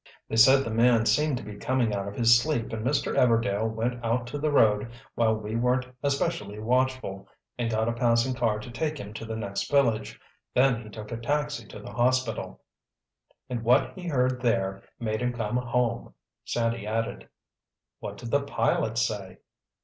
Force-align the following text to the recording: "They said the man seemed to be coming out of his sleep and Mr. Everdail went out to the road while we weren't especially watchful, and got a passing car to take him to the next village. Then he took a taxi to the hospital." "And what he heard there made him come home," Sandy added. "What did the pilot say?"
"They 0.27 0.35
said 0.35 0.63
the 0.63 0.71
man 0.71 1.05
seemed 1.05 1.37
to 1.37 1.43
be 1.43 1.57
coming 1.57 1.93
out 1.93 2.07
of 2.07 2.15
his 2.15 2.41
sleep 2.41 2.73
and 2.73 2.83
Mr. 2.83 3.15
Everdail 3.15 3.69
went 3.69 4.03
out 4.03 4.25
to 4.29 4.39
the 4.39 4.49
road 4.49 4.89
while 5.13 5.35
we 5.35 5.55
weren't 5.55 5.85
especially 6.01 6.57
watchful, 6.57 7.27
and 7.55 7.69
got 7.69 7.87
a 7.87 7.91
passing 7.93 8.33
car 8.33 8.57
to 8.61 8.71
take 8.71 8.97
him 8.97 9.13
to 9.13 9.25
the 9.25 9.35
next 9.35 9.69
village. 9.69 10.19
Then 10.55 10.81
he 10.81 10.89
took 10.89 11.11
a 11.11 11.17
taxi 11.17 11.67
to 11.67 11.79
the 11.79 11.91
hospital." 11.93 12.63
"And 13.47 13.61
what 13.63 13.93
he 13.93 14.07
heard 14.07 14.41
there 14.41 14.81
made 14.99 15.21
him 15.21 15.33
come 15.33 15.57
home," 15.57 16.15
Sandy 16.45 16.87
added. 16.87 17.29
"What 17.99 18.17
did 18.17 18.31
the 18.31 18.41
pilot 18.41 18.97
say?" 18.97 19.37